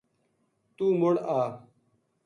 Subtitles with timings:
[0.75, 1.39] توہ مُڑ آ